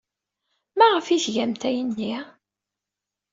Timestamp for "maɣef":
0.77-1.07